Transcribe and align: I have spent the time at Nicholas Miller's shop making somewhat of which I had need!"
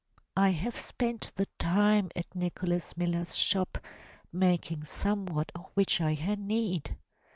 I 0.35 0.49
have 0.49 0.75
spent 0.77 1.31
the 1.35 1.45
time 1.59 2.09
at 2.15 2.33
Nicholas 2.33 2.97
Miller's 2.97 3.37
shop 3.37 3.77
making 4.33 4.83
somewhat 4.85 5.51
of 5.53 5.67
which 5.75 6.01
I 6.01 6.15
had 6.15 6.39
need!" 6.39 6.97